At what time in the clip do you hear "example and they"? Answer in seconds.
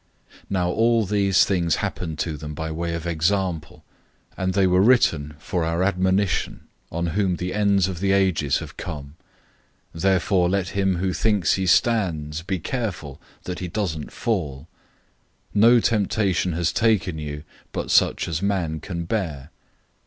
3.05-4.65